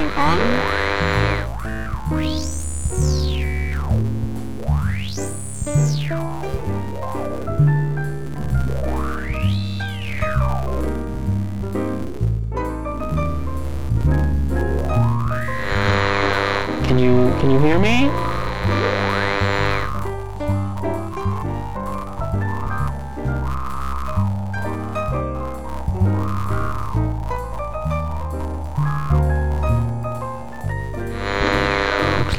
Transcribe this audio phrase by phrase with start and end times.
[0.00, 0.38] on?
[16.86, 18.08] Can you can you hear me?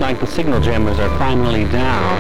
[0.10, 2.18] Like the signal jammers are finally down.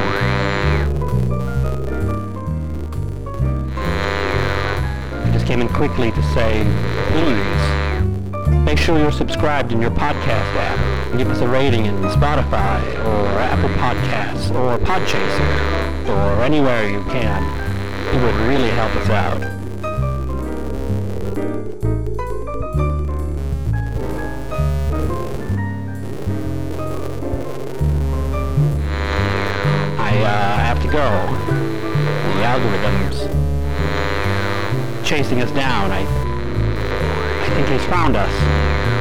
[5.12, 6.64] I just came in quickly to say,
[7.10, 11.18] please, make sure you're subscribed in your podcast app.
[11.18, 17.42] Give us a rating in Spotify or Apple Podcasts or Podchaser or anywhere you can.
[18.16, 19.59] It would really help us out.
[31.00, 31.34] Go.
[32.36, 33.20] The algorithm's
[35.08, 35.92] chasing us down.
[35.92, 38.99] I, I think he's found us.